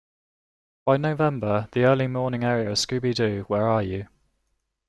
By 0.83 0.97
November, 0.97 1.69
the 1.73 1.83
early-morning 1.83 2.43
airing 2.43 2.65
of 2.65 2.73
Scooby-Doo, 2.73 3.43
Where 3.47 3.67
Are 3.67 3.83
You! 3.83 4.07